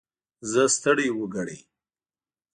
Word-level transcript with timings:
زه 0.51 0.63
ستړی 0.75 1.07
وګړی. 1.13 1.57